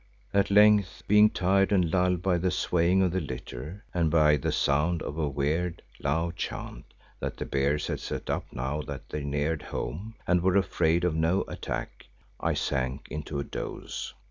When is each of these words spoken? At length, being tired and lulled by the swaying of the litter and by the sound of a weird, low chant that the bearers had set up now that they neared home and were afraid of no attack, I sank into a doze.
At 0.33 0.49
length, 0.49 1.03
being 1.07 1.29
tired 1.29 1.71
and 1.71 1.91
lulled 1.91 2.23
by 2.23 2.39
the 2.39 2.49
swaying 2.49 3.03
of 3.03 3.11
the 3.11 3.21
litter 3.21 3.83
and 3.93 4.09
by 4.09 4.35
the 4.35 4.51
sound 4.51 5.03
of 5.03 5.15
a 5.15 5.29
weird, 5.29 5.83
low 5.99 6.31
chant 6.35 6.85
that 7.19 7.37
the 7.37 7.45
bearers 7.45 7.85
had 7.85 7.99
set 7.99 8.27
up 8.27 8.45
now 8.51 8.81
that 8.81 9.09
they 9.09 9.23
neared 9.23 9.61
home 9.61 10.15
and 10.25 10.41
were 10.41 10.57
afraid 10.57 11.03
of 11.03 11.13
no 11.13 11.41
attack, 11.43 12.07
I 12.39 12.55
sank 12.55 13.09
into 13.11 13.37
a 13.37 13.43
doze. 13.43 14.15